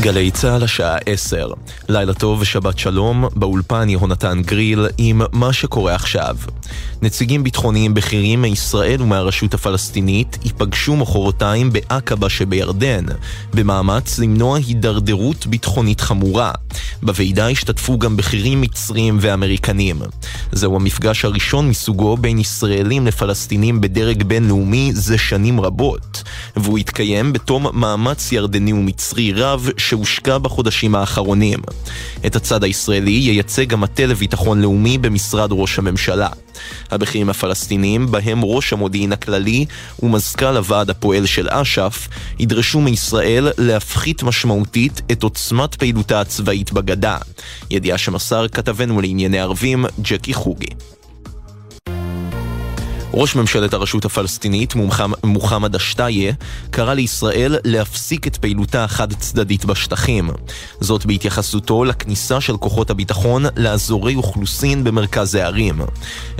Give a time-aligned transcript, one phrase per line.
[0.00, 1.48] גלי צה"ל השעה 10.
[1.88, 6.36] לילה טוב ושבת שלום, באולפן יהונתן גריל עם מה שקורה עכשיו.
[7.02, 13.04] נציגים ביטחוניים בכירים מישראל ומהרשות הפלסטינית ייפגשו מחרתיים בעקבה שבירדן,
[13.54, 16.52] במאמץ למנוע הידרדרות ביטחונית חמורה.
[17.02, 20.02] בוועידה השתתפו גם בכירים מצרים ואמריקנים.
[20.52, 26.22] זהו המפגש הראשון מסוגו בין ישראלים לפלסטינים בדרג בינלאומי זה שנים רבות,
[26.56, 31.58] והוא התקיים בתום מאמץ ירדני ומצרי רב שהושקע בחודשים האחרונים.
[32.26, 36.28] את הצד הישראלי ייצג המטה לביטחון לאומי במשרד ראש הממשלה.
[36.90, 39.66] הבכירים הפלסטינים, בהם ראש המודיעין הכללי
[40.02, 42.08] ומזכ"ל הוועד הפועל של אש"ף,
[42.38, 47.18] ידרשו מישראל להפחית משמעותית את עוצמת פעילותה הצבאית בגדה.
[47.70, 50.99] ידיעה שמסר כתבנו לענייני ערבים, ג'קי חוגי.
[53.14, 54.74] ראש ממשלת הרשות הפלסטינית,
[55.24, 56.32] מוחמד אשתיה,
[56.70, 60.30] קרא לישראל להפסיק את פעילותה החד-צדדית בשטחים.
[60.80, 65.80] זאת בהתייחסותו לכניסה של כוחות הביטחון לאזורי אוכלוסין במרכז הערים.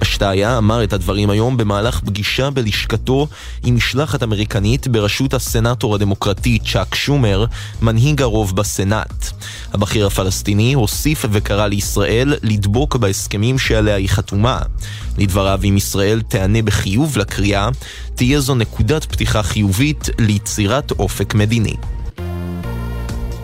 [0.03, 3.29] אשתיה אמר את הדברים היום במהלך פגישה בלשכתו
[3.65, 7.45] עם משלחת אמריקנית בראשות הסנאטור הדמוקרטי צ'אק שומר,
[7.83, 9.27] מנהיג הרוב בסנאט.
[9.73, 14.59] הבכיר הפלסטיני הוסיף וקרא לישראל לדבוק בהסכמים שעליה היא חתומה.
[15.21, 17.69] לדבריו, אם ישראל תיענה בחיוב לקריאה,
[18.15, 21.77] תהיה זו נקודת פתיחה חיובית ליצירת אופק מדיני.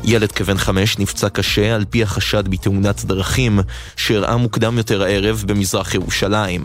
[0.07, 3.61] ילד כבן חמש נפצע קשה על פי החשד בתאונת דרכים
[3.97, 6.65] שאירעה מוקדם יותר הערב במזרח ירושלים.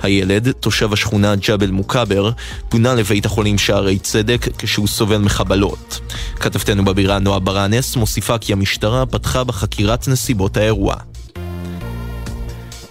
[0.00, 2.30] הילד, תושב השכונה ג'בל מוכבר,
[2.68, 6.00] פונה לבית החולים שערי צדק כשהוא סובל מחבלות.
[6.36, 10.94] כתבתנו בבירה נועה ברנס מוסיפה כי המשטרה פתחה בחקירת נסיבות האירוע.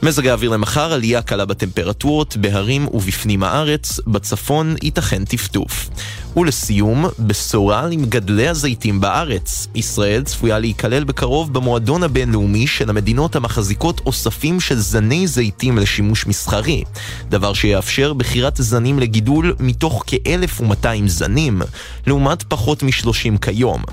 [0.03, 5.89] מזג האוויר למחר, עלייה קלה בטמפרטורות, בהרים ובפנים הארץ, בצפון ייתכן טפטוף.
[6.37, 9.67] ולסיום, בשורה למגדלי הזיתים בארץ.
[9.75, 16.83] ישראל צפויה להיכלל בקרוב במועדון הבינלאומי של המדינות המחזיקות אוספים של זני זיתים לשימוש מסחרי,
[17.29, 21.61] דבר שיאפשר בחירת זנים לגידול מתוך כ-1,200 זנים,
[22.07, 23.83] לעומת פחות מ-30 כיום.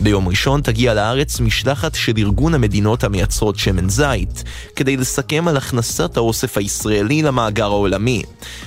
[0.00, 4.44] ביום ראשון תגיע לארץ משלחת של ארגון המדינות המייצרות שמן זית,
[4.76, 8.22] כדי לסכם על הכנסת האוסף הישראלי למאגר העולמי.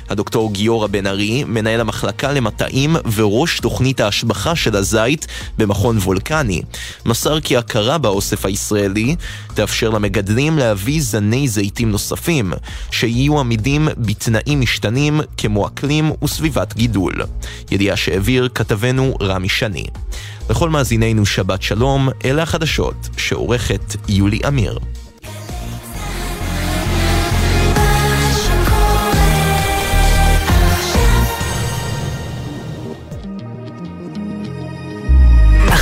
[0.09, 6.61] הדוקטור גיורא בן ארי, מנהל המחלקה למטעים וראש תוכנית ההשבחה של הזית במכון וולקני,
[7.05, 9.15] מסר כי הכרה באוסף הישראלי
[9.53, 12.53] תאפשר למגדלים להביא זני זיתים נוספים,
[12.91, 17.23] שיהיו עמידים בתנאים משתנים כמו אקלים וסביבת גידול.
[17.71, 19.85] ידיעה שהעביר כתבנו רמי שני.
[20.49, 24.79] לכל מאזינינו שבת שלום, אלה החדשות שעורכת יולי אמיר.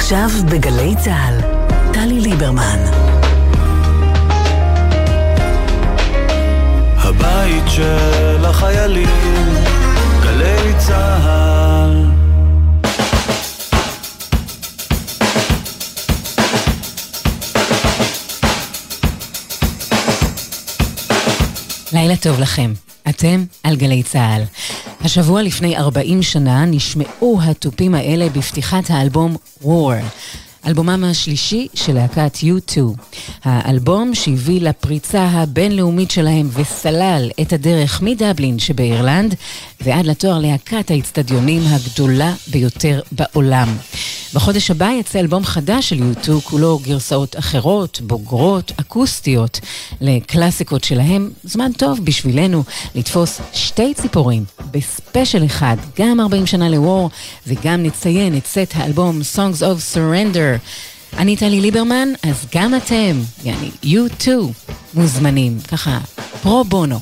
[0.05, 1.41] עכשיו בגלי צה"ל,
[1.93, 2.79] טלי ליברמן.
[6.97, 9.53] הבית של החיילים,
[10.23, 12.05] גלי צה"ל.
[21.93, 22.73] לילה טוב לכם.
[23.09, 24.43] אתם על גלי צה"ל.
[25.05, 29.67] השבוע לפני 40 שנה נשמעו התופים האלה בפתיחת האלבום War.
[30.67, 32.79] אלבומם השלישי של להקת U2.
[33.45, 39.35] האלבום שהביא לפריצה הבינלאומית שלהם וסלל את הדרך מדבלין שבאירלנד
[39.81, 43.78] ועד לתואר להקת האיצטדיונים הגדולה ביותר בעולם.
[44.34, 49.59] בחודש הבא יצא אלבום חדש של U2, כולו גרסאות אחרות, בוגרות, אקוסטיות,
[50.01, 51.29] לקלאסיקות שלהם.
[51.44, 52.63] זמן טוב בשבילנו
[52.95, 57.09] לתפוס שתי ציפורים בספיישל אחד, גם 40 שנה לוור,
[57.47, 60.59] וגם נציין את סט האלבום Songs of Surrender.
[61.17, 64.28] אני טלי ליברמן, אז גם אתם, יעני, U2,
[64.93, 65.99] מוזמנים, ככה,
[66.41, 66.99] פרו בונו.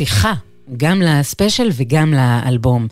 [0.00, 0.34] פתיחה,
[0.76, 2.86] גם לספיישל וגם לאלבום.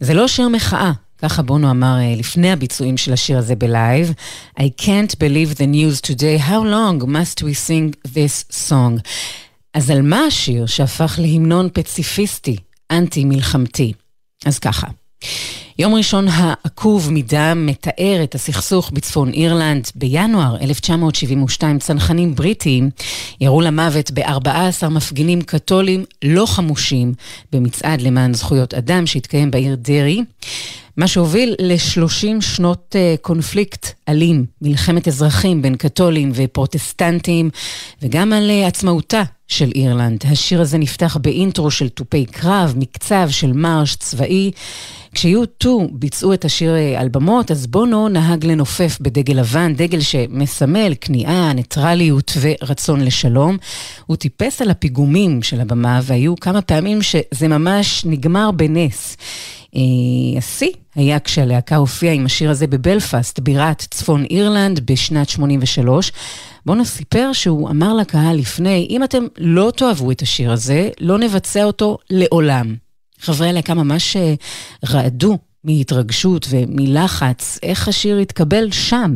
[0.00, 4.12] זה לא שיר מחאה, ככה בונו אמר אה, לפני הביצועים של השיר הזה בלייב.
[4.58, 9.00] I can't believe the news today, how long must we sing this song?
[9.74, 12.56] אז על מה השיר שהפך להמנון פציפיסטי,
[12.90, 13.92] אנטי-מלחמתי?
[14.46, 14.86] אז ככה.
[15.80, 19.90] יום ראשון העקוב מדם מתאר את הסכסוך בצפון אירלנד.
[19.94, 22.90] בינואר 1972 צנחנים בריטים
[23.40, 27.14] ירו למוות ב-14 מפגינים קתולים לא חמושים
[27.52, 30.22] במצעד למען זכויות אדם שהתקיים בעיר דרעי.
[30.96, 37.50] מה שהוביל ל-30 שנות uh, קונפליקט אלים, מלחמת אזרחים בין קתולים ופרוטסטנטים,
[38.02, 40.24] וגם על uh, עצמאותה של אירלנד.
[40.30, 44.50] השיר הזה נפתח באינטרו של תופי קרב, מקצב של מרש צבאי.
[45.14, 50.92] כש-U2 ביצעו את השיר אה, על במות, אז בונו נהג לנופף בדגל לבן, דגל שמסמל
[51.00, 53.56] כניעה, ניטרליות ורצון לשלום.
[54.06, 59.16] הוא טיפס על הפיגומים של הבמה, והיו כמה פעמים שזה ממש נגמר בנס.
[59.76, 59.80] אה,
[60.38, 66.12] השיא היה כשהלהקה הופיעה עם השיר הזה בבלפאסט, בירת צפון אירלנד, בשנת 83.
[66.66, 71.64] בונו סיפר שהוא אמר לקהל לפני, אם אתם לא תאהבו את השיר הזה, לא נבצע
[71.64, 72.89] אותו לעולם.
[73.20, 74.16] חברי הלהקה ממש
[74.90, 79.14] רעדו מהתרגשות ומלחץ, איך השיר התקבל שם.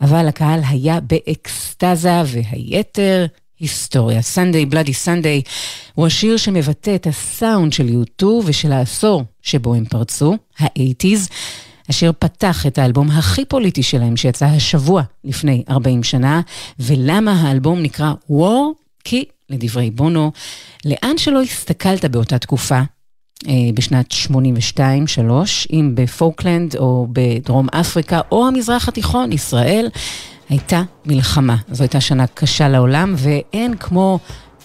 [0.00, 3.26] אבל הקהל היה באקסטזה והיתר
[3.60, 4.20] היסטוריה.
[4.20, 5.50] Sunday Bloody Sunday
[5.94, 11.30] הוא השיר שמבטא את הסאונד של U2 ושל העשור שבו הם פרצו, ה-80's.
[11.88, 16.40] השיר פתח את האלבום הכי פוליטי שלהם שיצא השבוע לפני 40 שנה,
[16.80, 18.74] ולמה האלבום נקרא War?
[19.04, 20.32] כי, לדברי בונו,
[20.84, 22.80] לאן שלא הסתכלת באותה תקופה,
[23.74, 24.14] בשנת
[24.76, 24.80] 82-3,
[25.72, 29.88] אם בפוקלנד או בדרום אפריקה או המזרח התיכון, ישראל,
[30.48, 31.56] הייתה מלחמה.
[31.70, 34.18] זו הייתה שנה קשה לעולם, ואין כמו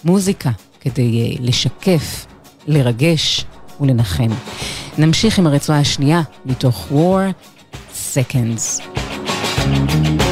[0.04, 0.50] מוזיקה
[0.80, 2.26] כדי אה, לשקף,
[2.66, 3.44] לרגש
[3.80, 4.30] ולנחם.
[4.98, 7.32] נמשיך עם הרצועה השנייה מתוך War
[7.94, 8.82] Seconds.
[9.56, 10.23] thank you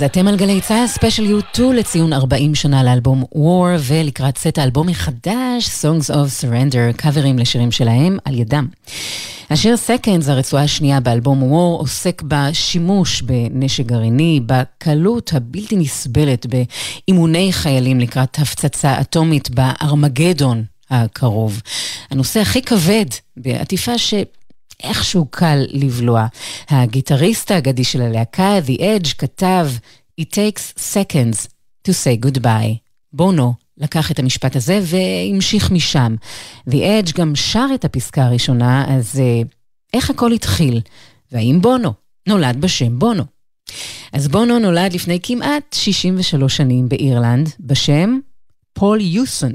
[0.00, 0.06] Seconds.
[0.06, 5.68] אתם על גלי צה"ל ספיישל U2 לציון 40 שנה לאלבום War, ולקראת סט האלבום החדש,
[5.82, 8.66] Songs of Surrender, קאברים לשירים שלהם על ידם.
[9.50, 18.00] השיר Seconds, הרצועה השנייה באלבום War, עוסק בשימוש בנשק גרעיני, בקלות הבלתי נסבלת באימוני חיילים
[18.00, 21.60] לקראת הפצצה אטומית בארמגדון הקרוב.
[22.10, 24.14] הנושא הכי כבד בעטיפה ש...
[24.82, 26.26] איכשהו קל לבלוע.
[26.68, 29.66] הגיטריסט האגדי של הלהקה, The Edge, כתב
[30.20, 31.48] It takes seconds
[31.88, 32.76] to say goodbye.
[33.12, 36.14] בונו לקח את המשפט הזה והמשיך משם.
[36.68, 39.48] The Edge גם שר את הפסקה הראשונה, אז uh,
[39.92, 40.80] איך הכל התחיל?
[41.32, 41.92] והאם בונו
[42.28, 43.24] נולד בשם בונו?
[44.12, 48.18] אז בונו נולד לפני כמעט 63 שנים באירלנד, בשם
[48.72, 49.52] פול יוסון.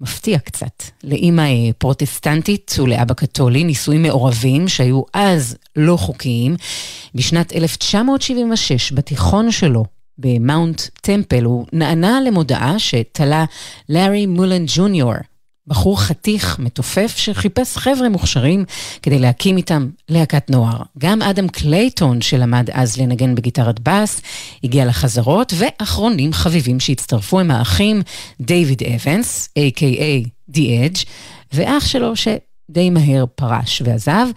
[0.00, 0.82] מפתיע קצת.
[1.04, 6.56] לאימא אה, פרוטסטנטית ולאבא קתולי, נישואים מעורבים שהיו אז לא חוקיים.
[7.14, 9.84] בשנת 1976, בתיכון שלו,
[10.18, 13.44] במאונט טמפל, הוא נענה למודעה שתלה
[13.88, 15.14] לארי מולן ג'וניור,
[15.68, 18.64] בחור חתיך, מתופף, שחיפש חבר'ה מוכשרים
[19.02, 20.82] כדי להקים איתם להקת נוער.
[20.98, 24.20] גם אדם קלייטון, שלמד אז לנגן בגיטרת בס,
[24.64, 28.02] הגיע לחזרות, ואחרונים חביבים שהצטרפו הם האחים
[28.40, 30.28] דייוויד אבנס, a.k.a.
[30.52, 31.04] The Edge,
[31.52, 32.28] ואח שלו ש...
[32.70, 34.28] די מהר פרש ועזב.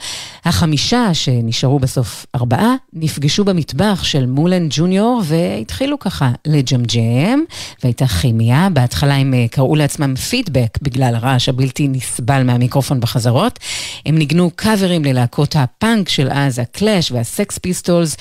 [0.46, 7.40] החמישה שנשארו בסוף ארבעה, נפגשו במטבח של מולן ג'וניור והתחילו ככה לג'מג'ם,
[7.84, 8.68] והייתה כימיה.
[8.74, 13.60] בהתחלה הם אה, קראו לעצמם פידבק בגלל הרעש הבלתי נסבל מהמיקרופון בחזרות.
[14.06, 18.18] הם ניגנו קאברים ללהקות הפאנק של אז, הקלאש והסקס פיסטולס,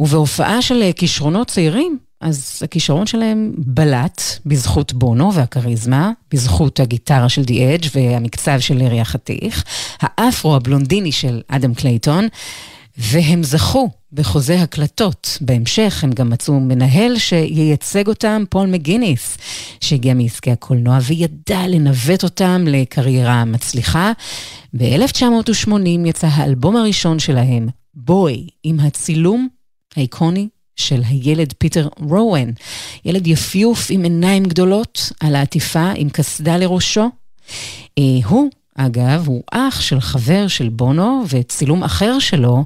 [0.00, 7.44] ובהופעה של אה, כישרונות צעירים, אז הכישרון שלהם בלט בזכות בונו והכריזמה, בזכות הגיטרה של
[7.44, 9.64] די אדג' והמקצב של לארי החתיך,
[10.00, 12.28] האפרו הבלונדיני של אדם קלייטון,
[12.98, 15.38] והם זכו בחוזה הקלטות.
[15.40, 19.38] בהמשך הם גם מצאו מנהל שייצג אותם, פול מגיניס,
[19.80, 24.12] שהגיע מעסקי הקולנוע וידע לנווט אותם לקריירה מצליחה.
[24.76, 29.48] ב-1980 יצא האלבום הראשון שלהם, בוי, עם הצילום
[29.96, 30.48] האיקוני
[30.80, 32.50] של הילד פיטר רואן.
[33.04, 37.08] ילד יפיוף עם עיניים גדולות על העטיפה עם קסדה לראשו.
[37.98, 42.64] אה, הוא, אגב, הוא אח של חבר של בונו, וצילום אחר שלו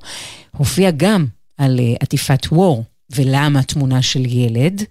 [0.57, 1.27] הופיע גם
[1.59, 2.85] על אה, עטיפת וור.
[3.11, 4.83] ולמה תמונה של ילד?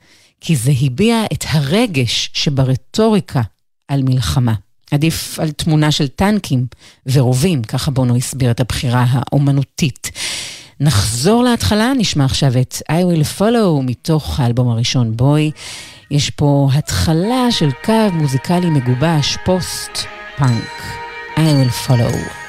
[0.41, 3.41] כי זה הביע את הרגש שברטוריקה
[3.87, 4.53] על מלחמה.
[4.91, 6.65] עדיף על תמונה של טנקים
[7.05, 10.11] ורובים, ככה בונו הסביר את הבחירה האומנותית.
[10.79, 15.51] נחזור להתחלה, נשמע עכשיו את I will follow מתוך האלבום הראשון בוי.
[16.11, 20.81] יש פה התחלה של קו מוזיקלי מגובש, פוסט-פאנק.
[21.35, 22.42] I will follow.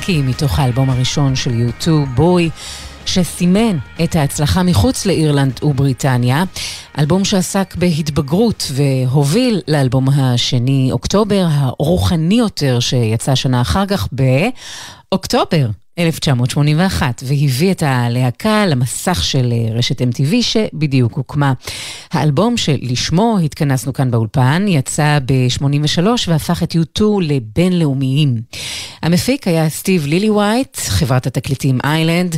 [0.00, 2.50] פאנקי מתוך האלבום הראשון של U2, בוי,
[3.06, 6.44] שסימן את ההצלחה מחוץ לאירלנד ובריטניה.
[6.98, 15.66] אלבום שעסק בהתבגרות והוביל לאלבום השני, אוקטובר, הרוחני יותר, שיצא שנה אחר כך באוקטובר
[16.06, 21.52] 1981, והביא את הלהקה למסך של אה, רשת MTV שבדיוק הוקמה.
[22.12, 28.36] האלבום שלשמו התכנסנו כאן באולפן יצא ב-83 והפך את U2 לבינלאומיים.
[29.02, 32.36] המפיק היה סטיב לילי וייט, חברת התקליטים איילנד.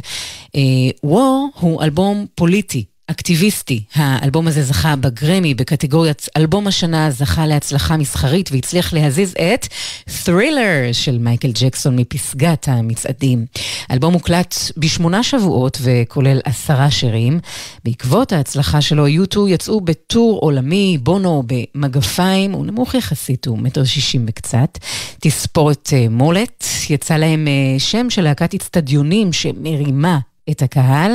[1.05, 2.91] וור אה, הוא אלבום פוליטי.
[3.07, 3.83] אקטיביסטי.
[3.95, 9.67] האלבום הזה זכה בגרמי בקטגוריית אלבום השנה, זכה להצלחה מסחרית והצליח להזיז את
[10.09, 13.47] Thriller של מייקל ג'קסון מפסגת המצעדים.
[13.88, 17.41] האלבום הוקלט בשמונה שבועות וכולל עשרה שירים.
[17.85, 24.25] בעקבות ההצלחה שלו, U2 יצאו בטור עולמי, בונו במגפיים, הוא נמוך יחסית, הוא מטר שישים
[24.29, 24.79] וקצת.
[25.21, 30.19] תספורת אה, מולט, יצא להם אה, שם של להקת אצטדיונים שמרימה
[30.50, 31.12] את הקהל,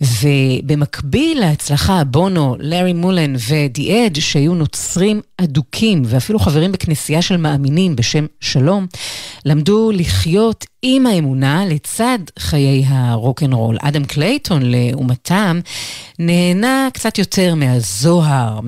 [0.00, 7.96] ובמקביל להצלחה, בונו, לארי מולן ודי אדג' שהיו נוצרים אדוקים ואפילו חברים בכנסייה של מאמינים
[7.96, 8.86] בשם שלום,
[9.44, 13.76] למדו לחיות עם האמונה לצד חיי הרוקנרול.
[13.80, 15.60] אדם קלייטון, לעומתם,
[16.22, 18.60] נהנה קצת יותר מהזוהר,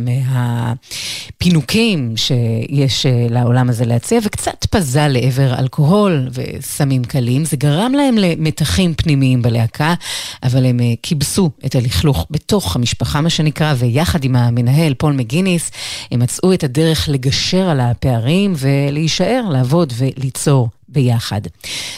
[1.34, 7.44] מהפינוקים שיש אה, לעולם הזה להציע, וקצת פזל לעבר אלכוהול וסמים קלים.
[7.44, 9.94] זה גרם להם למתחים פנימיים בלהקה,
[10.42, 15.70] אבל הם אה, כיבסו את הלכלוך בתוך המשפחה, מה שנקרא, ויחד עם המנהל פול מגיניס,
[16.10, 21.40] הם מצאו את הדרך לגשר על הפערים ולהישאר, לעבוד וליצור ביחד.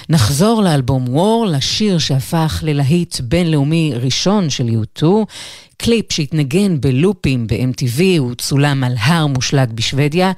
[0.08, 5.04] נחזור לאלבום וור, לשיר שהפך ללהיט בינלאומי ראשון של U2,
[5.76, 10.32] קליפ שהתנגן בלופים ב-MTV, הוא צולם על הר מושלג בשוודיה,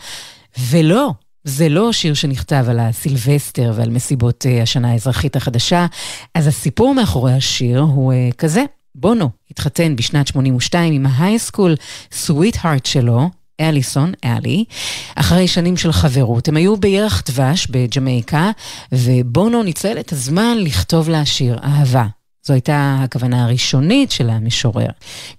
[0.70, 1.12] ולא,
[1.44, 5.86] זה לא שיר שנכתב על הסילבסטר ועל מסיבות uh, השנה האזרחית החדשה,
[6.34, 8.64] אז הסיפור מאחורי השיר הוא uh, כזה.
[8.94, 11.74] בונו התחתן בשנת 82 עם ה high school
[12.12, 14.64] sweetheart שלו, אליסון, אלי,
[15.14, 16.48] אחרי שנים של חברות.
[16.48, 18.50] הם היו בירח דבש בג'מייקה,
[18.92, 22.06] ובונו ניצל את הזמן לכתוב לה שיר אהבה.
[22.46, 24.88] זו הייתה הכוונה הראשונית של המשורר.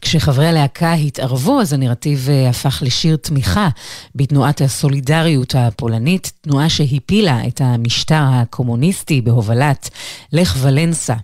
[0.02, 3.70] כשחברי הלהקה התערבו, אז הנרטיב אה, הפך לשיר תמיכה
[4.16, 9.90] בתנועת הסולידריות הפולנית, תנועה שהפילה את המשטר הקומוניסטי בהובלת
[10.34, 11.16] לך ולנסה.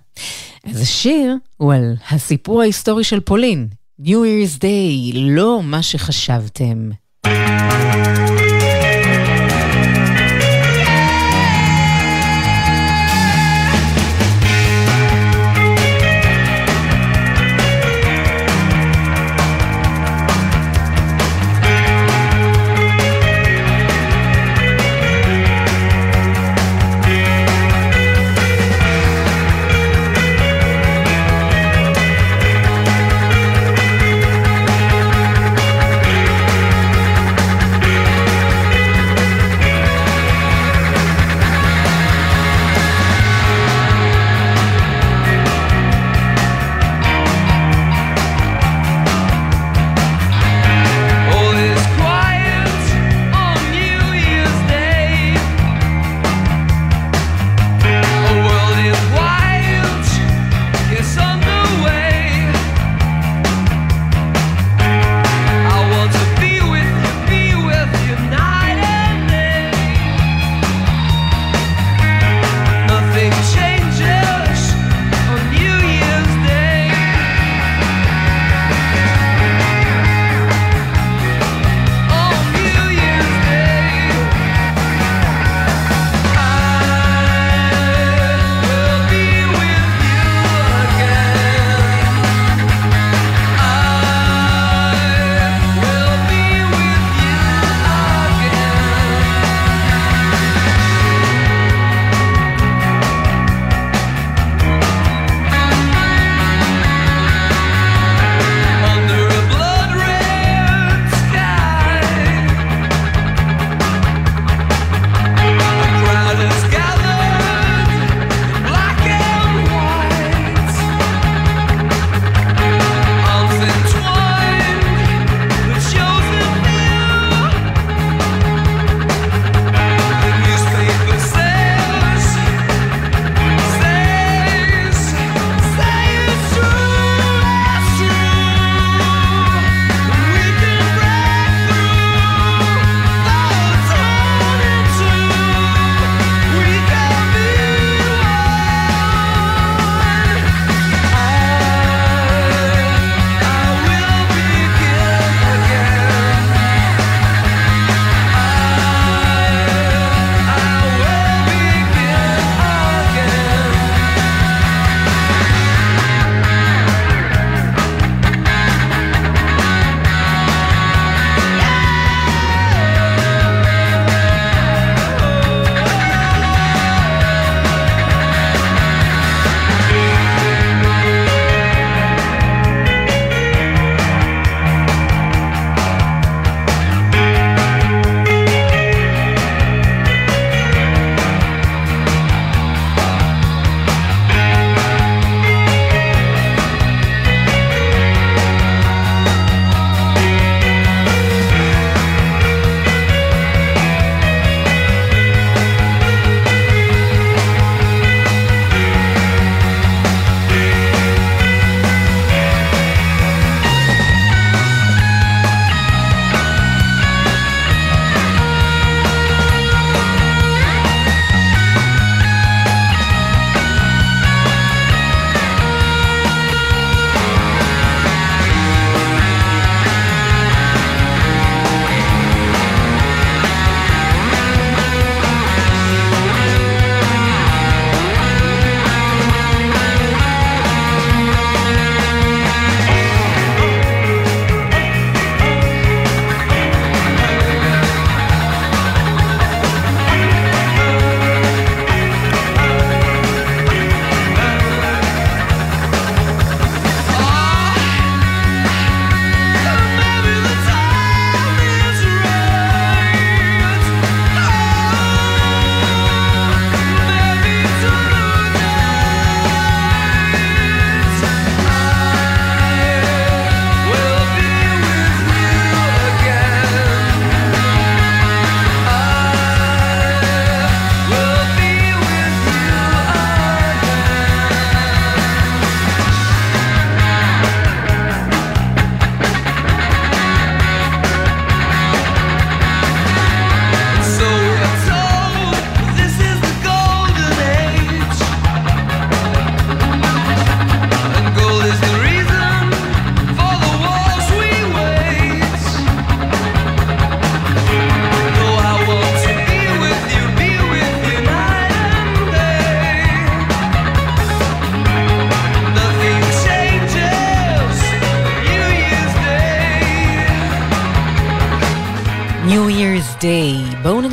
[0.70, 3.68] אז השיר הוא על הסיפור ההיסטורי של פולין,
[4.06, 6.90] New Year's Day, לא מה שחשבתם.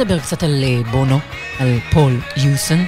[0.00, 1.18] נדבר קצת על אה, בונו,
[1.58, 2.86] על פול יוסון.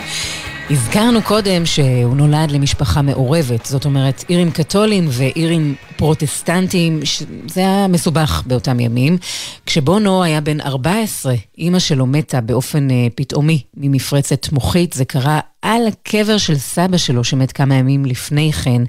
[0.70, 7.00] הזכרנו קודם שהוא נולד למשפחה מעורבת, זאת אומרת אירים קתולים ואירים פרוטסטנטים,
[7.48, 9.18] זה היה מסובך באותם ימים.
[9.66, 15.82] כשבונו היה בן 14, אימא שלו מתה באופן uh, פתאומי ממפרצת מוחית, זה קרה על
[15.86, 18.82] הקבר של סבא שלו שמת כמה ימים לפני כן.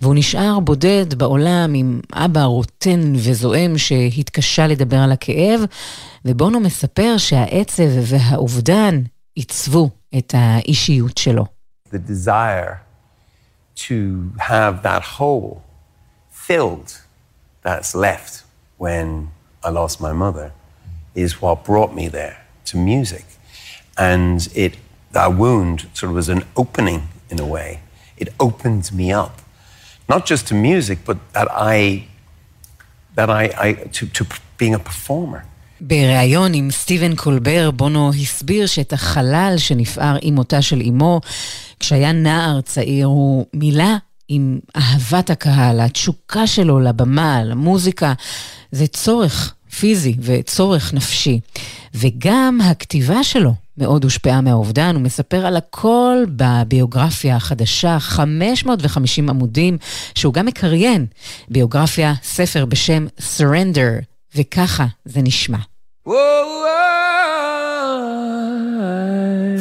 [0.00, 5.60] והוא נשאר בודד בעולם עם אבא רוטן וזועם שהתקשה לדבר על הכאב,
[6.24, 9.02] ובונו מספר שהעצב והאובדן
[9.34, 11.44] עיצבו את האישיות שלו.
[11.92, 12.78] The desire
[13.76, 15.62] to have that hole
[16.30, 16.90] filled
[17.62, 18.44] that's left
[18.78, 19.30] when
[19.64, 20.52] I lost my mother
[21.14, 23.26] is what brought me there to music.
[23.98, 24.72] And it,
[25.12, 27.80] that wound sort of was an opening in a way.
[28.16, 29.34] It opened me up,
[30.14, 32.04] not just to music, but that I,
[33.16, 34.22] that I, I to, to
[34.58, 35.40] being a performer.
[35.80, 41.20] בריאיון עם סטיבן קולבר, בונו הסביר שאת החלל שנפער עם מותה של אמו,
[41.80, 43.94] כשהיה נער צעיר, הוא מילא
[44.28, 48.12] עם אהבת הקהל, התשוקה שלו לבמה, למוזיקה,
[48.72, 51.40] זה צורך פיזי וצורך נפשי.
[51.94, 59.77] וגם הכתיבה שלו מאוד הושפעה מהאובדן, הוא מספר על הכל בביוגרפיה החדשה, 550 עמודים,
[60.15, 61.05] שהוא גם מקריין,
[61.49, 64.03] ביוגרפיה, ספר בשם Surrender,
[64.35, 65.57] וככה זה נשמע.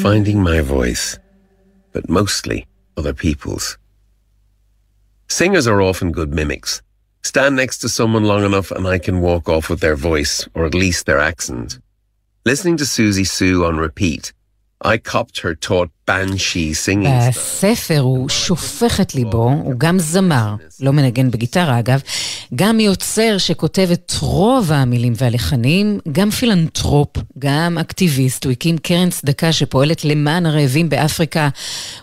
[0.05, 1.19] Finding my voice,
[1.95, 2.67] but mostly
[2.99, 3.79] other people's.
[5.29, 6.83] Singers are often good mimics.
[7.23, 10.67] Stand next to someone long enough and I can walk off with their voice, or
[10.67, 11.79] at least their accent.
[12.46, 14.32] Listening to Susie Sue on repeat,
[14.80, 17.08] I copped her taught banshee singing.
[17.08, 22.02] הספר הוא שופך את ליבו, הוא גם זמר, לא מנגן בגיטרה אגב,
[22.56, 29.52] גם יוצר שכותב את רוב המילים והלחנים, גם פילנטרופ, גם אקטיביסט, הוא הקים קרן צדקה
[29.52, 31.50] שפועלת למען הרעבים באפריקה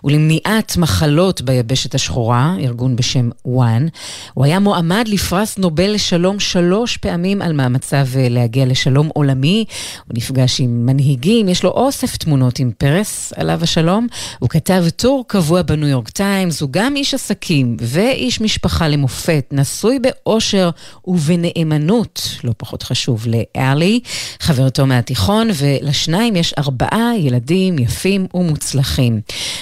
[0.05, 3.87] ולמניעת מחלות ביבשת השחורה, ארגון בשם וואן.
[4.35, 9.65] הוא היה מועמד לפרס נובל לשלום שלוש פעמים על מאמציו להגיע לשלום עולמי.
[10.07, 13.96] הוא נפגש עם מנהיגים, יש לו אוסף תמונות עם פרס, עליו השלום.
[14.39, 19.99] הוא כתב טור קבוע בניו יורק טיימס, הוא גם איש עסקים ואיש משפחה למופת, נשוי
[19.99, 20.71] באושר
[21.05, 24.01] ובנאמנות, לא פחות חשוב, לאלי,
[24.41, 29.21] חברתו מהתיכון, ולשניים יש ארבעה ילדים יפים ומוצלחים.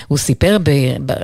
[0.08, 0.58] הוא סיפר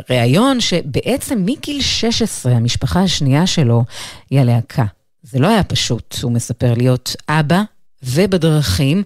[0.09, 3.85] בריאיון שבעצם מגיל 16, המשפחה השנייה שלו
[4.31, 4.85] היא הלהקה.
[5.23, 7.63] זה לא היה פשוט, הוא מספר, להיות אבא
[8.03, 9.03] ובדרכים,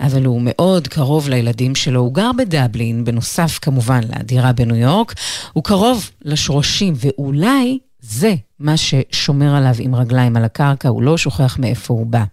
[0.00, 2.00] אבל הוא מאוד קרוב לילדים שלו.
[2.00, 5.14] הוא גר בדבלין, בנוסף כמובן לדירה בניו יורק.
[5.52, 11.56] הוא קרוב לשורשים, ואולי זה מה ששומר עליו עם רגליים על הקרקע, הוא לא שוכח
[11.58, 12.24] מאיפה הוא בא.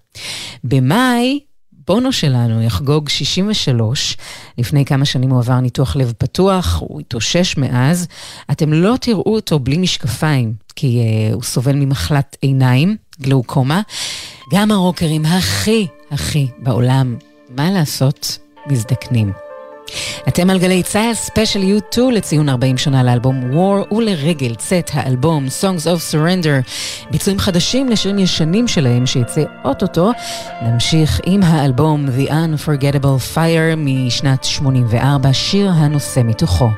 [0.63, 1.39] במאי,
[1.88, 4.17] בונו שלנו יחגוג 63,
[4.58, 8.08] לפני כמה שנים הוא עבר ניתוח לב פתוח, הוא התאושש מאז.
[8.52, 13.82] אתם לא תראו אותו בלי משקפיים, כי uh, הוא סובל ממחלת עיניים, גלאוקומה.
[14.52, 17.15] גם הרוקרים הכי הכי בעולם,
[17.50, 19.32] מה לעשות, מזדקנים.
[20.28, 25.84] אתם על גלי צה"ל ספיישל U2 לציון 40 שנה לאלבום War ולרגל צאת האלבום Songs
[25.86, 26.71] of Surrender
[27.12, 30.12] ביצועים חדשים לשירים ישנים שלהם שיצא אוטוטו.
[30.62, 36.69] נמשיך עם האלבום The Unforgettable Fire משנת 84, שיר הנושא מתוכו.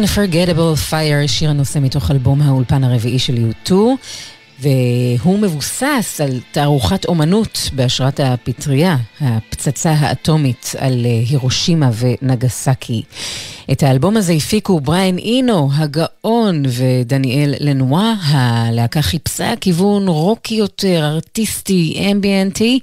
[0.00, 3.72] Unforgettable Fire, שיר הנושא מתוך אלבום האולפן הרביעי של U2,
[4.60, 13.02] והוא מבוסס על תערוכת אומנות בהשראת הפטריה, הפצצה האטומית על אה, הירושימה ונגסאקי.
[13.72, 18.14] את האלבום הזה הפיקו בריין אינו, הגאון, ודניאל לנואה.
[18.22, 22.80] הלהקה חיפשה כיוון רוקי יותר, ארטיסטי, אמביאנטי.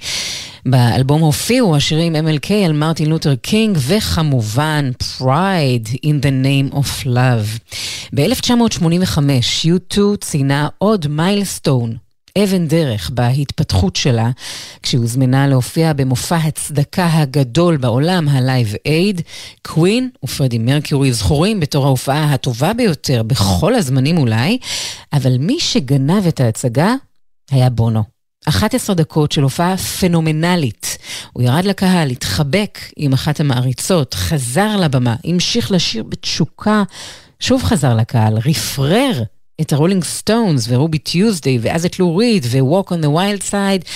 [0.70, 7.76] באלבום הופיעו השירים MLK על מרטין לותר קינג, וכמובן Pride in the name of love.
[8.16, 9.18] ב-1985
[9.66, 11.96] U2 ציינה עוד milestone
[12.44, 14.30] אבן דרך בהתפתחות שלה,
[14.84, 19.22] כשהוזמנה להופיע במופע הצדקה הגדול בעולם, הלייב אייד.
[19.62, 24.58] קווין ופרדי מרקיורי זכורים בתור ההופעה הטובה ביותר בכל הזמנים אולי,
[25.14, 26.94] אבל מי שגנב את ההצגה
[27.52, 28.17] היה בונו.
[28.48, 30.98] 11 דקות של הופעה פנומנלית.
[31.34, 36.84] הוא ירד לקהל, התחבק עם אחת המעריצות, חזר לבמה, המשיך לשיר בתשוקה,
[37.40, 39.24] שוב חזר לקהל, רפרר
[39.62, 43.88] את הרולינג סטונס ו-Ruby Tuesday, ואז את לו ריד ו-Walk on the Wild Side,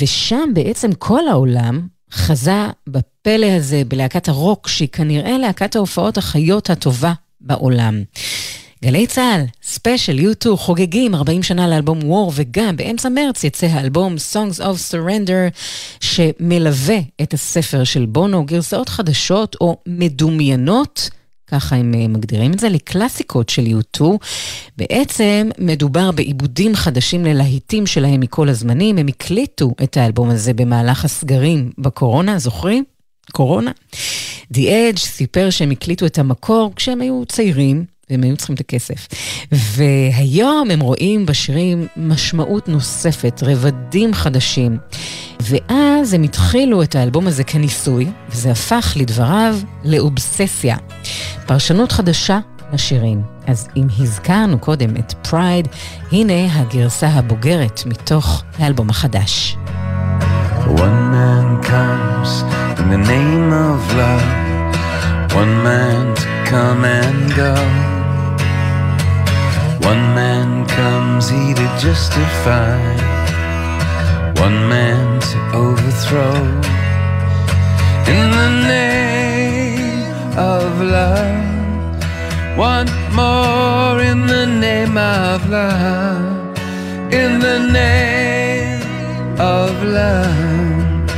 [0.00, 7.12] ושם בעצם כל העולם חזה בפלא הזה, בלהקת הרוק, שהיא כנראה להקת ההופעות החיות הטובה
[7.40, 8.02] בעולם.
[8.84, 14.60] גלי צה"ל, special, U2, חוגגים 40 שנה לאלבום War, וגם באמצע מרץ יצא האלבום Songs
[14.60, 15.58] of Surrender,
[16.00, 21.10] שמלווה את הספר של בונו, גרסאות חדשות או מדומיינות
[21.50, 24.02] ככה הם אה, מגדירים את זה, לקלאסיקות של U2.
[24.76, 28.98] בעצם מדובר בעיבודים חדשים ללהיטים שלהם מכל הזמנים.
[28.98, 32.84] הם הקליטו את האלבום הזה במהלך הסגרים בקורונה, זוכרים?
[33.32, 33.70] קורונה.
[34.54, 39.08] The Edge סיפר שהם הקליטו את המקור כשהם היו צעירים, והם היו צריכים את הכסף.
[39.52, 44.78] והיום הם רואים בשירים משמעות נוספת, רבדים חדשים.
[45.40, 50.76] ואז הם התחילו את האלבום הזה כניסוי, וזה הפך לדבריו לאובססיה.
[51.46, 52.38] פרשנות חדשה
[52.72, 53.22] לשירים.
[53.46, 55.68] אז אם הזכרנו קודם את Pride,
[56.12, 59.56] הנה הגרסה הבוגרת מתוך האלבום החדש.
[60.66, 62.30] One man comes
[62.80, 64.28] in the name of love,
[65.40, 67.97] one man to come and go.
[69.80, 72.78] One man comes, he to justify,
[74.40, 76.36] one man to overthrow.
[78.16, 81.48] In the name of love.
[82.58, 86.58] Want more in the name of love,
[87.12, 88.82] in the name
[89.38, 91.08] of love.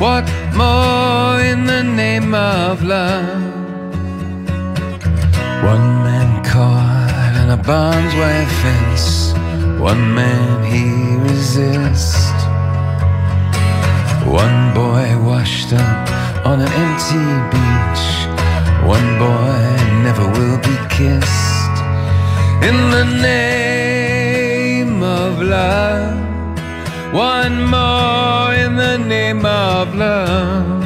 [0.00, 3.54] What more in the name of love?
[5.62, 6.19] One man
[7.70, 9.32] barbed wire fence,
[9.78, 10.86] one man he
[11.30, 12.42] resists.
[14.26, 16.06] One boy washed up
[16.44, 18.04] on an empty beach.
[18.94, 19.60] One boy
[20.04, 21.76] never will be kissed
[22.68, 26.18] in the name of love.
[27.14, 30.82] One more in the name of love.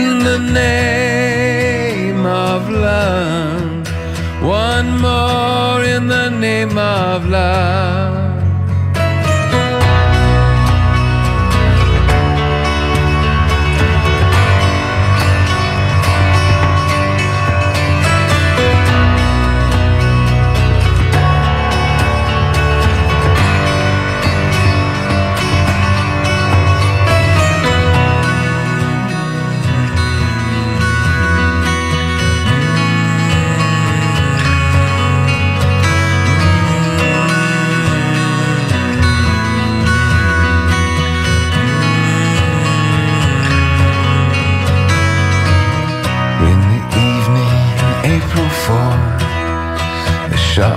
[0.00, 3.73] In the name of love.
[4.44, 8.23] One more in the name of love.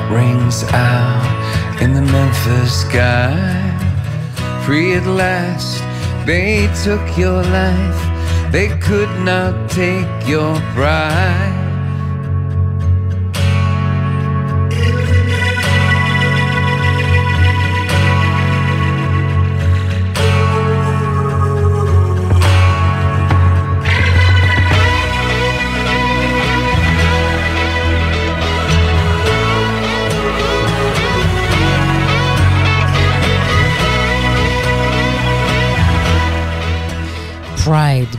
[0.10, 3.36] Rings out in the Memphis sky.
[4.66, 5.84] Free at last,
[6.26, 11.66] they took your life, they could not take your pride.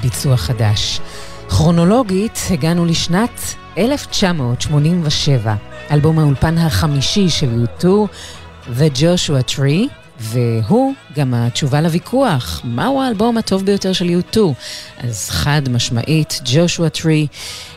[0.08, 1.00] ביצוע חדש.
[1.48, 5.54] כרונולוגית הגענו לשנת 1987,
[5.90, 7.84] אלבום האולפן החמישי של U2,
[8.66, 9.88] The Joshua Tree,
[10.20, 14.38] והוא גם התשובה לוויכוח, מהו האלבום הטוב ביותר של U2?
[14.98, 17.26] אז חד משמעית, ג'ושוע טרי,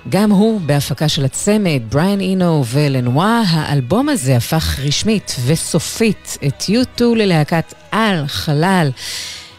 [0.10, 7.04] גם הוא בהפקה של הצמד, בריאן אינו ולנואה, האלבום הזה הפך רשמית וסופית את U2
[7.16, 8.92] ללהקת על חלל.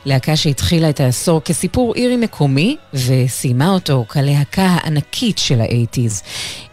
[0.06, 6.22] להקה שהתחילה את העשור כסיפור אירי מקומי, וסיימה אותו כלהקה הענקית של האייטיז.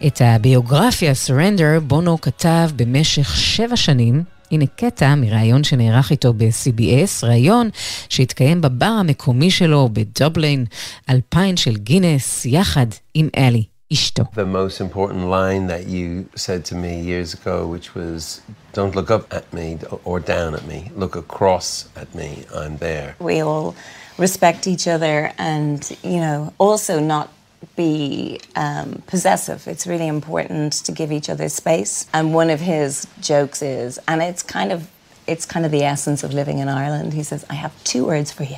[0.06, 4.22] את הביוגרפיה Surrender בונו כתב במשך שבע שנים.
[4.50, 7.70] הנה קטע מראיון שנערך איתו ב-CBS, ראיון
[8.08, 10.64] שהתקיים בבר המקומי שלו בדובלין,
[11.10, 13.64] אלפיים של גינס, יחד עם אלי.
[13.90, 14.28] isto.
[14.34, 18.40] The most important line that you said to me years ago, which was,
[18.72, 23.16] don't look up at me or down at me, look across at me, I'm there.
[23.18, 23.74] We all
[24.16, 27.32] respect each other and, you know, also not
[27.76, 29.66] be um, possessive.
[29.66, 32.06] It's really important to give each other space.
[32.14, 34.88] And one of his jokes is, and it's kind of,
[35.26, 37.12] it's kind of the essence of living in Ireland.
[37.12, 38.56] He says, I have two words for you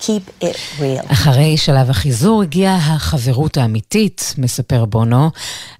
[0.00, 1.12] Keep it real.
[1.12, 5.30] אחרי שלב החיזור הגיעה החברות האמיתית, מספר בונו.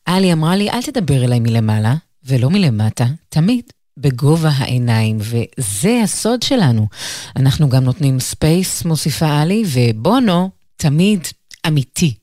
[0.07, 1.95] עלי אמרה לי, אל תדבר אליי מלמעלה
[2.25, 3.65] ולא מלמטה, תמיד
[3.97, 6.87] בגובה העיניים, וזה הסוד שלנו.
[7.37, 11.21] אנחנו גם נותנים space, מוסיפה עלי, ובונו תמיד
[11.67, 12.15] אמיתי.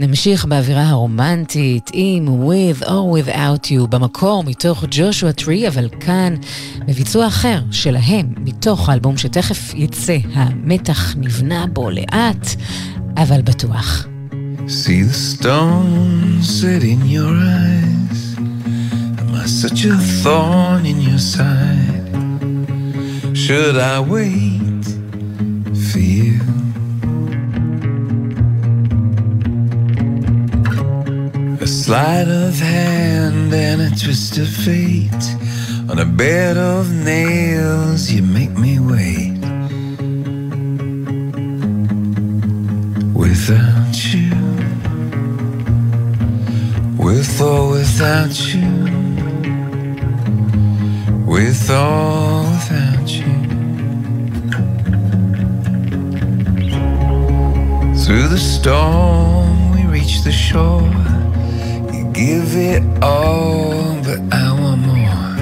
[0.00, 6.34] נמשיך באווירה הרומנטית עם With or Without You במקור מתוך Joshua Tree, אבל כאן
[6.86, 12.48] בביצוע אחר שלהם, מתוך האלבום שתכף יצא, המתח נבנה בו לאט,
[13.16, 14.06] אבל בטוח.
[14.66, 18.20] See the stone sit in your eyes.
[19.20, 22.06] Am I such a thorn in your side?
[23.36, 24.84] Should I wait?
[25.88, 26.40] For you
[31.94, 35.26] sleight of hand and a twist of fate.
[35.88, 39.38] On a bed of nails, you make me wait.
[43.22, 44.34] Without you,
[46.98, 48.70] with or without you,
[51.24, 53.34] with or without you.
[58.02, 61.13] Through the storm, we reach the shore
[62.14, 65.34] give it all, but I want more.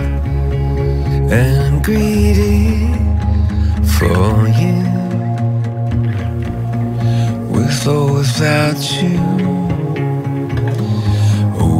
[1.31, 2.89] And I'm greedy
[3.97, 4.81] for you,
[7.53, 9.21] with or without you,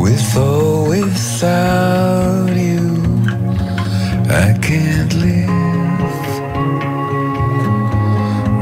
[0.03, 2.85] with or without you,
[4.29, 5.63] I can't live.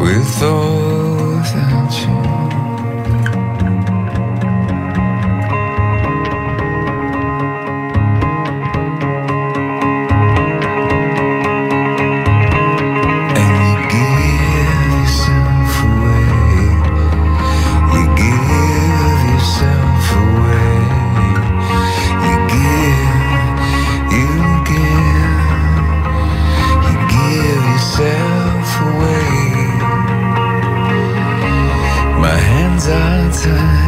[0.01, 0.89] With or
[33.47, 33.80] גלי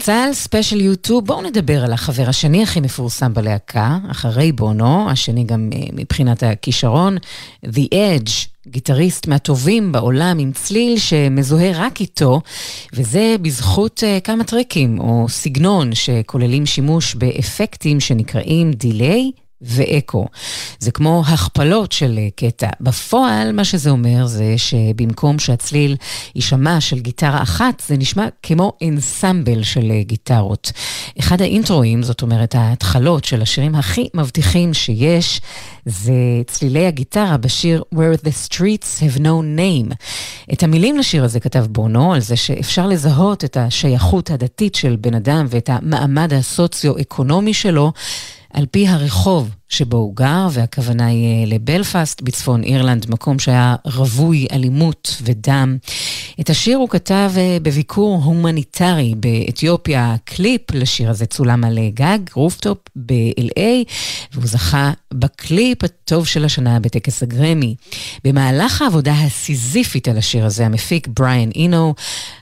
[0.00, 5.70] צה"ל, special U2, בואו נדבר על החבר השני הכי מפורסם בלהקה, אחרי בונו, השני גם
[5.72, 7.16] אה, מבחינת הכישרון,
[7.66, 8.30] The Edge,
[8.68, 12.40] גיטריסט מהטובים בעולם עם צליל שמזוהה רק איתו,
[12.92, 19.30] וזה בזכות אה, כמה טריקים או סגנון שכוללים שימוש באפקטים שנקראים delay
[19.62, 20.26] ואקו.
[20.78, 22.68] זה כמו הכפלות של קטע.
[22.80, 25.96] בפועל, מה שזה אומר זה שבמקום שהצליל
[26.34, 30.72] יישמע של גיטרה אחת, זה נשמע כמו אנסמבל של גיטרות.
[31.18, 35.40] אחד האינטרואים, זאת אומרת ההתחלות של השירים הכי מבטיחים שיש,
[35.86, 36.12] זה
[36.46, 39.94] צלילי הגיטרה בשיר Where the Streets Have No Name.
[40.52, 45.14] את המילים לשיר הזה כתב בונו, על זה שאפשר לזהות את השייכות הדתית של בן
[45.14, 47.92] אדם ואת המעמד הסוציו-אקונומי שלו.
[48.52, 54.46] על פי הרחוב שבו הוא גר, והכוונה היא אה, לבלפאסט בצפון אירלנד, מקום שהיה רווי
[54.52, 55.76] אלימות ודם.
[56.40, 60.16] את השיר הוא כתב אה, בביקור הומניטרי באתיופיה.
[60.24, 63.60] קליפ לשיר הזה צולם על אה, גג, rooftop ב-LA,
[64.32, 67.74] והוא זכה בקליפ הטוב של השנה בטקס הגרמי.
[68.24, 71.94] במהלך העבודה הסיזיפית על השיר הזה, המפיק בריאן אינו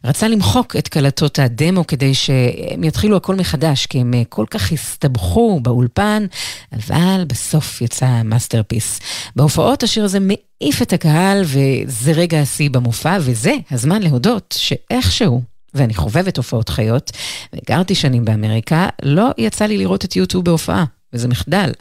[0.04, 5.60] רצה למחוק את קלטות הדמו כדי שהם יתחילו הכל מחדש, כי הם כל כך הסתבכו
[5.62, 6.26] באולפן,
[6.72, 7.17] אבל...
[7.18, 9.00] אבל בסוף יצא masterpiece.
[9.36, 15.42] בהופעות השיר הזה מעיף את הקהל, וזה רגע השיא במופע, וזה הזמן להודות שאיכשהו
[15.74, 17.10] ואני חובבת הופעות חיות,
[17.52, 20.84] וגרתי שנים באמריקה, לא יצא לי לראות את יוטיוב בהופעה.
[21.12, 21.72] וזה מחדל.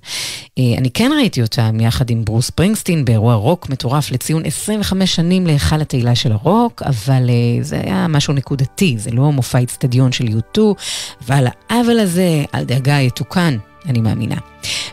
[0.60, 5.48] אה, אני כן ראיתי אותם יחד עם ברוס פרינגסטין באירוע רוק מטורף לציון 25 שנים
[5.48, 10.30] להיכל התהילה של הרוק, אבל אה, זה היה משהו נקודתי, זה לא מופע אצטדיון של
[10.30, 10.76] יוטו,
[11.22, 13.58] ועל העוול הזה, אל דאגה, יתוקן.
[13.90, 14.36] אני מאמינה.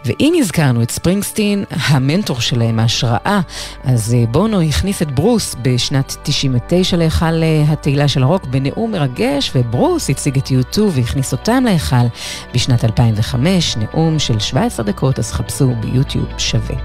[0.05, 3.41] ואם הזכרנו את ספרינגסטין, המנטור שלהם, ההשראה,
[3.85, 9.53] אז אה, בונו הכניס את ברוס בשנת 99 להיכל אה, התהילה של הרוק בנאום מרגש,
[9.55, 12.07] וברוס הציג את U2 והכניס אותם להיכל
[12.55, 16.77] בשנת 2005, נאום של 17 דקות, אז חפשו ביוטיוב שווה.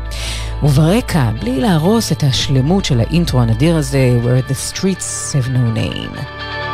[0.63, 6.68] וברקע, בלי להרוס את השלמות של האינטרו הנדיר הזה, Where the streets have no name.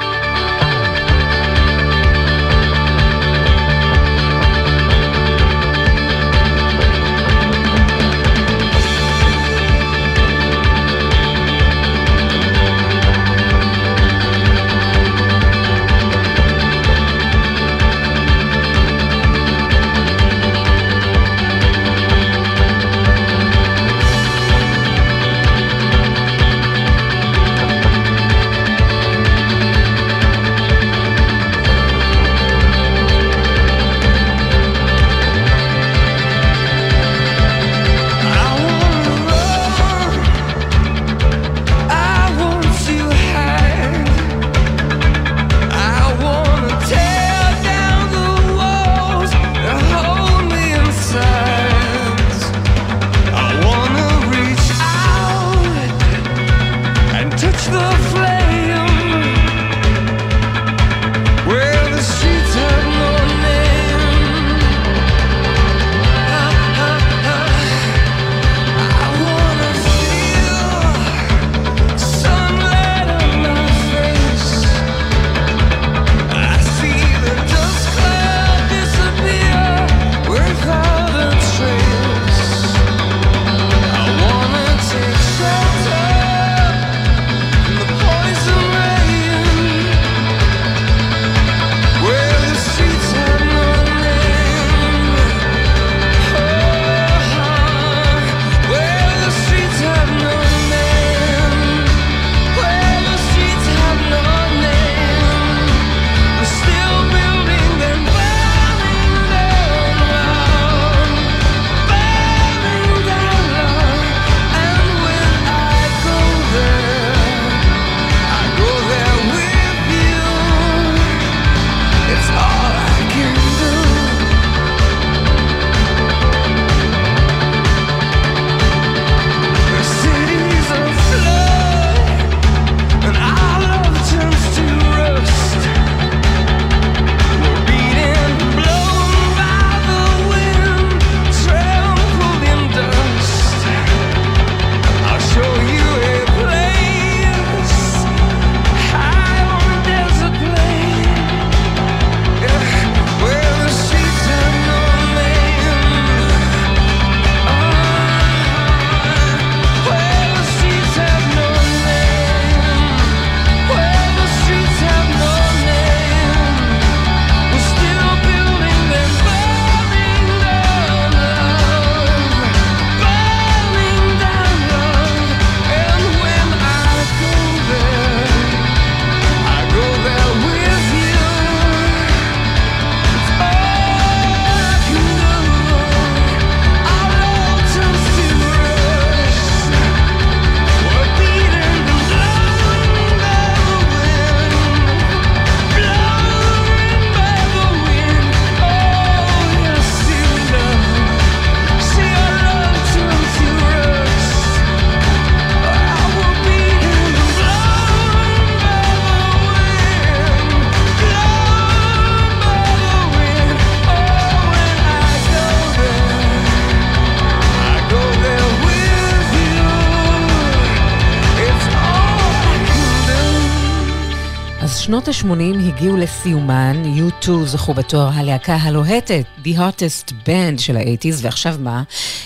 [225.26, 231.84] ה-80 הגיעו לסיומן, U2 זכו בתואר הלהקה הלוהטת, The Hottest Band של ה-80's, ועכשיו מה?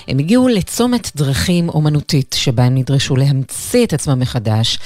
[0.08, 4.78] הם הגיעו לצומת דרכים אומנותית, שבה הם נדרשו להמציא את עצמם מחדש.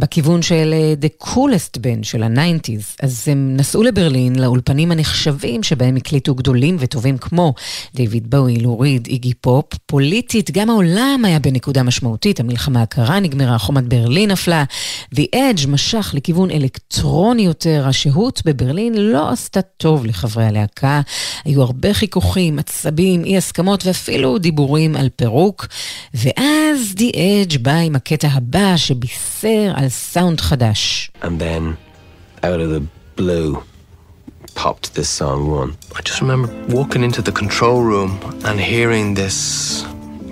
[0.00, 2.96] בכיוון של אה, The Coolest Band של ה-90's.
[3.02, 7.54] אז הם נסעו לברלין, לאולפנים הנחשבים שבהם הקליטו גדולים וטובים כמו
[7.94, 9.64] דיוויד בואי, לוריד, איגי פופ.
[9.86, 14.64] פוליטית, גם העולם היה בנקודה משמעותית, המלחמה הקרה נגמרה, חומת ברלין נפלה.
[15.14, 21.00] The Edge משך לכיוון אלקטרוני יותר, השהות בברלין לא עשתה טוב לחברי הלהקה.
[21.44, 25.66] היו הרבה חיכוכים, עצבים, אי הסכמות ואפילו דיבורים על פירוק.
[26.14, 31.11] ואז The Edge בא עם הקטע הבא שבישר על סאונד חדש.
[31.21, 31.77] And then,
[32.43, 32.83] out of the
[33.15, 33.63] blue,
[34.55, 35.77] popped this song one.
[35.95, 39.85] I just remember walking into the control room and hearing this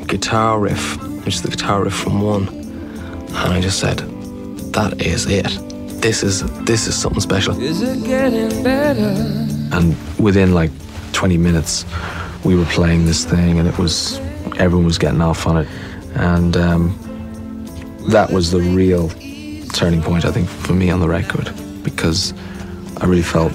[0.08, 2.48] guitar riff, which is the guitar riff from one,
[3.42, 3.98] and I just said,
[4.78, 5.50] "That is it.
[6.02, 9.14] This is this is something special." Is it getting better?
[9.76, 10.72] And within like
[11.14, 11.86] 20 minutes,
[12.44, 14.20] we were playing this thing, and it was
[14.58, 15.68] everyone was getting off on it,
[16.16, 16.84] and um,
[18.10, 19.12] that was the real
[19.73, 21.53] turning point, I think, for me on the record,
[21.83, 22.33] because
[22.99, 23.53] I really felt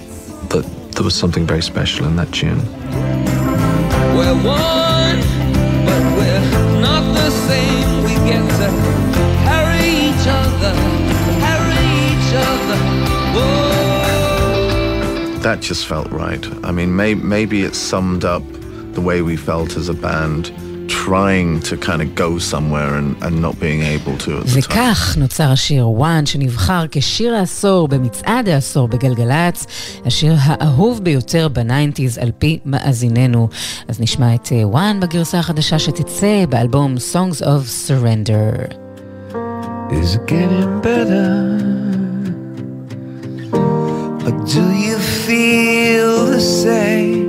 [0.49, 2.59] that there was something very special in that tune.
[4.15, 5.21] We're one,
[5.85, 6.45] but we're
[6.81, 8.03] not the same.
[8.03, 8.69] We get to
[9.43, 10.73] carry each other,
[11.39, 12.77] carry each other.
[13.35, 15.37] Whoa.
[15.39, 16.45] That just felt right.
[16.63, 18.43] I mean, may, maybe it summed up
[18.93, 20.51] the way we felt as a band,
[20.87, 24.71] trying to kind of go somewhere and, and not being able to at the time.
[24.71, 29.65] וכך נוצר השיר וואן, שנבחר כשיר העשור במצעד העשור בגלגלצ,
[30.05, 33.49] השיר האהוב ביותר בניינטיז על פי מאזיננו.
[33.87, 38.83] אז נשמע את וואן בגרסה החדשה שתצא באלבום Songs of Surrender.
[39.91, 41.33] Is it getting better?
[44.25, 47.22] Or do you feel the same?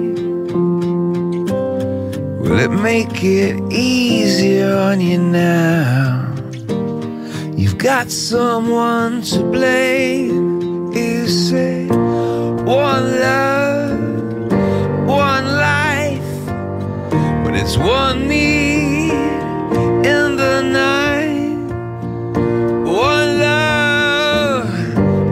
[2.45, 6.31] Will it make it easier on you now?
[7.57, 10.93] You've got someone to blame.
[10.93, 13.99] You say, one love,
[15.09, 16.47] one life,
[17.45, 19.11] but it's one need
[20.05, 21.57] in the night.
[22.85, 24.69] One love,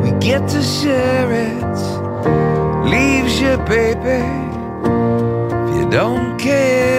[0.02, 1.76] we get to share it.
[2.88, 4.24] Leaves you, baby,
[5.68, 6.91] if you don't care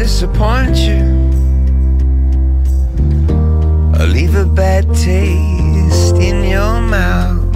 [0.00, 1.04] disappoint you?
[3.98, 7.54] Or leave a bad taste in your mouth?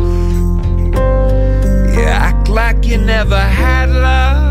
[1.95, 4.44] You act like you never had love,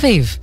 [0.00, 0.38] חביב.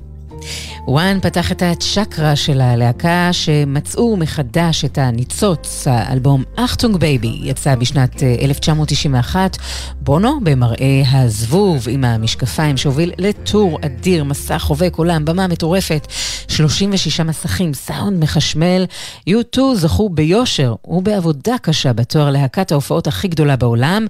[0.90, 5.86] One פתח את הצ'קרה של הלהקה שמצאו מחדש את הניצוץ.
[5.86, 9.56] האלבום Achtung Baby יצא בשנת אה, 1991.
[10.00, 16.06] בונו במראה הזבוב עם המשקפיים שהוביל ל tour אדיר, מסע חובק עולם, במה מטורפת,
[16.48, 18.86] 36 מסכים, סאונד מחשמל.
[19.30, 24.06] U2 זכו ביושר ובעבודה קשה בתואר להקת ההופעות הכי גדולה בעולם,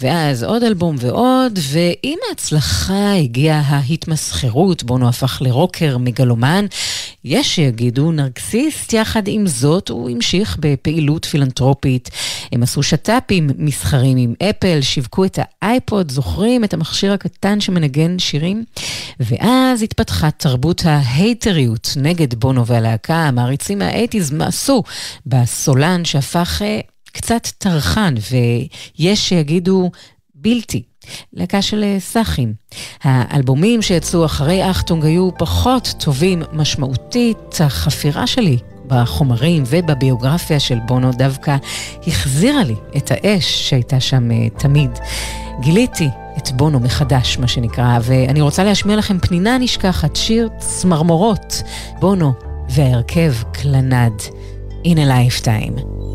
[0.00, 6.66] ואז עוד אלבום ועוד, ועם ההצלחה הגיעה ההתמסחרות, בונו הפך לרוקר מגלומן.
[7.24, 12.10] יש שיגידו נרקסיסט, יחד עם זאת הוא המשיך בפעילות פילנטרופית.
[12.52, 18.64] הם עשו שת"פים מסחרים עם אפל, שיווקו את האייפוד, זוכרים את המכשיר הקטן שמנגן שירים?
[19.20, 24.82] ואז התפתחה תרבות ההייטריות נגד בונו והלהקה, המעריצים מהאייטיז מאסו
[25.26, 26.80] בסולן שהפך אה,
[27.12, 28.14] קצת טרחן,
[28.98, 29.90] ויש שיגידו
[30.42, 30.82] בלתי.
[31.32, 32.54] להקה של אה, סאחים.
[33.02, 37.60] האלבומים שיצאו אחרי אכטונג היו פחות טובים משמעותית.
[37.60, 41.56] החפירה שלי בחומרים ובביוגרפיה של בונו דווקא
[42.06, 44.90] החזירה לי את האש שהייתה שם אה, תמיד.
[45.60, 51.62] גיליתי את בונו מחדש, מה שנקרא, ואני רוצה להשמיע לכם פנינה נשכחת, שיר צמרמורות,
[52.00, 52.32] בונו
[52.68, 54.22] וההרכב קלנד,
[54.84, 56.11] In a Lifetime.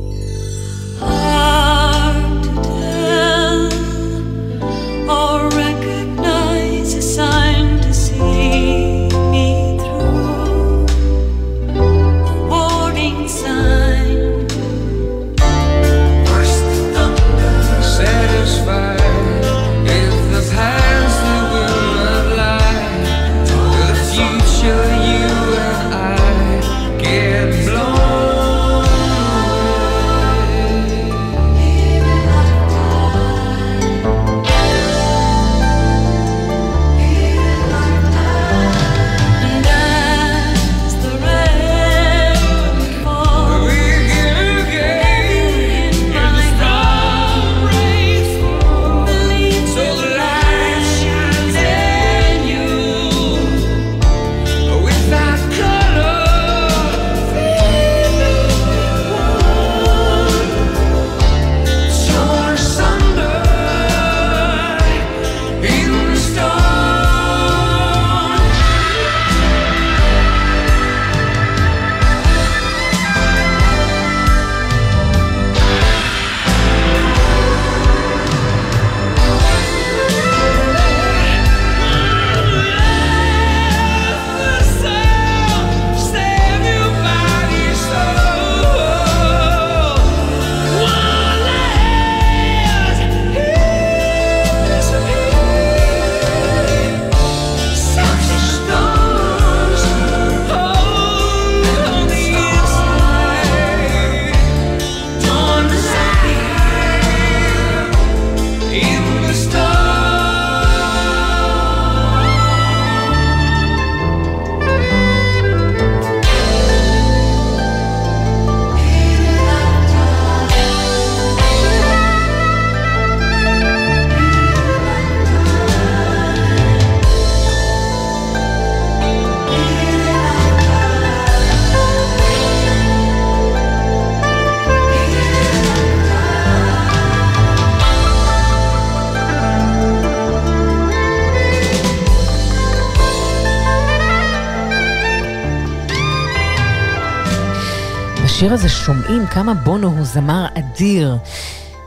[148.38, 151.17] בשיר הזה שומעים כמה בונו הוא זמר אדיר.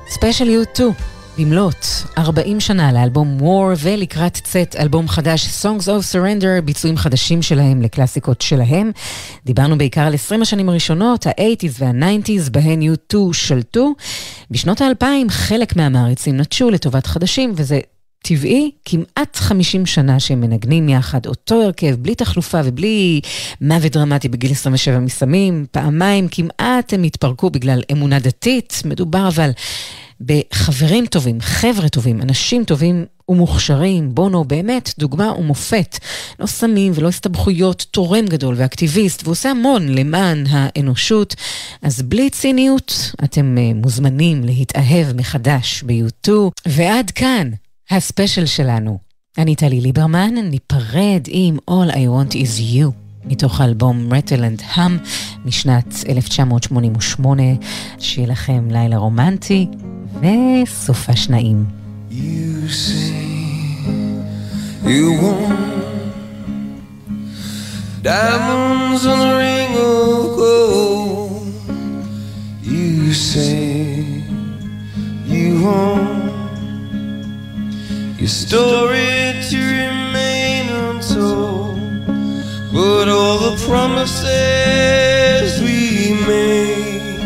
[0.08, 0.90] ספיישל יו 2,
[1.38, 1.86] במלאת
[2.18, 8.40] 40 שנה לאלבום War ולקראת צאת אלבום חדש Songs of Surrender, ביצועים חדשים שלהם לקלאסיקות
[8.40, 8.90] שלהם.
[9.46, 13.92] דיברנו בעיקר על 20 השנים הראשונות, ה-80's וה-90's, בהן U2 שלטו.
[14.50, 17.80] בשנות האלפיים חלק מהמעריצים נטשו לטובת חדשים, וזה
[18.22, 23.20] טבעי, כמעט 50 שנה שהם מנגנים יחד, אותו הרכב, בלי תחלופה ובלי
[23.60, 29.50] מוות דרמטי בגיל 27 מסמים, פעמיים כמעט הם התפרקו בגלל אמונה דתית, מדובר אבל
[30.20, 35.98] בחברים טובים, חבר'ה טובים, אנשים טובים ומוכשרים, בונו באמת דוגמה ומופת.
[36.40, 41.34] לא סמים ולא הסתבכויות, תורם גדול ואקטיביסט, ועושה המון למען האנושות.
[41.82, 46.30] אז בלי ציניות, אתם uh, מוזמנים להתאהב מחדש ב-U2.
[46.66, 47.50] ועד כאן,
[47.90, 48.98] הספיישל שלנו.
[49.38, 52.90] אני טלי ליברמן, ניפרד עם All I Want Is You.
[53.24, 54.98] מתוך האלבום רטלנד האם
[55.44, 57.42] משנת 1988,
[57.98, 59.66] שיהיה לכם לילה רומנטי
[60.20, 61.64] וסופה שנעים.
[62.10, 63.30] You say
[64.84, 65.60] you want
[68.02, 71.42] diamonds on a ring of gold.
[72.62, 74.04] You say
[75.32, 76.19] you want
[78.20, 81.80] your story to remain untold.
[82.70, 84.30] But all the promises
[85.62, 87.16] we made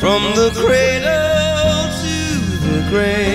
[0.00, 2.16] from the cradle to
[2.66, 3.27] the grave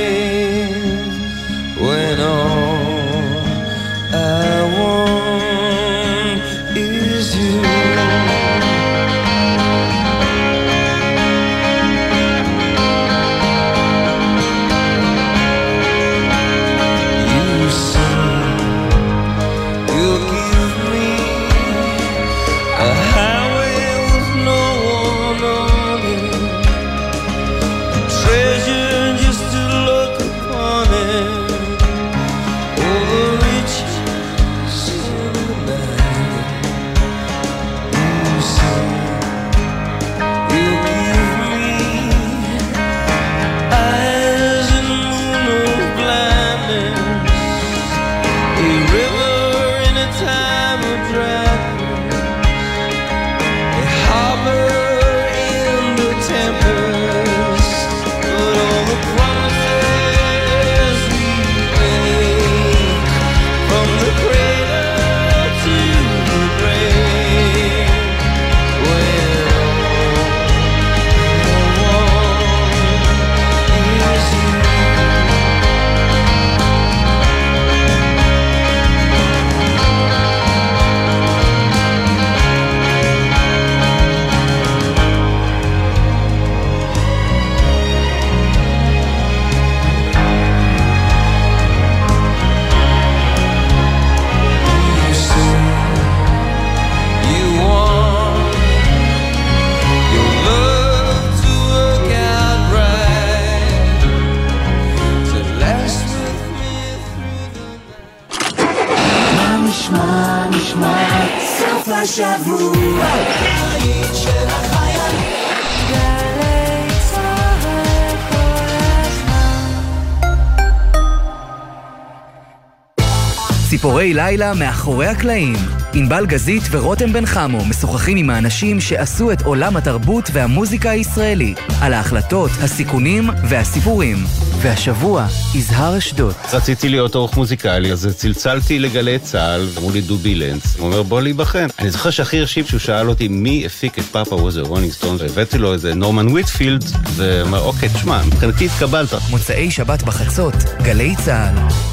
[124.13, 125.55] לילה מאחורי הקלעים.
[125.93, 131.93] ענבל גזית ורותם בן חמו משוחחים עם האנשים שעשו את עולם התרבות והמוזיקה הישראלי, על
[131.93, 134.17] ההחלטות, הסיכונים והסיפורים.
[134.61, 136.33] והשבוע, יזהר אשדוד.
[136.53, 141.21] רציתי להיות עורך מוזיקלי, אז צלצלתי לגלי צה"ל, אמרו לי דובי לנץ, הוא אומר בוא
[141.21, 141.67] להיבחן.
[141.79, 145.17] אני זוכר שהכי הרשים שהוא שאל אותי מי הפיק את Papa Was a Rolling Stone,
[145.19, 146.83] והבאתי לו איזה נורמן ויטפילד,
[147.15, 149.13] ואומר אוקיי, תשמע, מבחינתי התקבלת.
[149.29, 151.92] מוצאי שבת בחצות, גלי צה"ל.